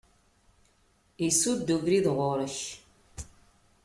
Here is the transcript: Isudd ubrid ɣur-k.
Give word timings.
Isudd 1.27 1.67
ubrid 1.75 2.05
ɣur-k. 2.17 2.57